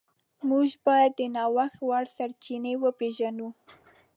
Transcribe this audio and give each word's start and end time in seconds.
موږ 0.49 0.67
باید 0.85 1.11
د 1.19 1.21
نوښت 1.35 1.75
وړ 1.87 2.03
سرچینې 2.15 2.73
وپیژنو. 2.83 3.47